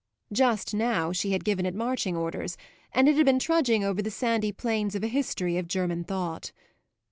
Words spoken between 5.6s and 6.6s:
German Thought.